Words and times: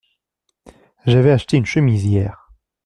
J’avais 1.05 1.29
acheté 1.29 1.57
une 1.57 1.65
chemise 1.67 2.05
hier. 2.05 2.49